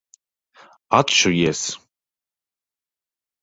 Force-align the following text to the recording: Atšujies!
Atšujies! 0.99 1.61